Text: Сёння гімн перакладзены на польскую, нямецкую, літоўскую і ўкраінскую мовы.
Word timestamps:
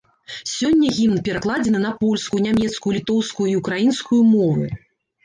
Сёння 0.51 0.93
гімн 0.99 1.19
перакладзены 1.27 1.81
на 1.83 1.91
польскую, 2.01 2.39
нямецкую, 2.47 2.95
літоўскую 2.97 3.47
і 3.51 3.55
ўкраінскую 3.61 4.21
мовы. 4.33 4.65